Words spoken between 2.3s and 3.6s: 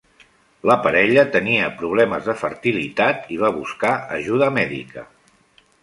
de fertilitat i va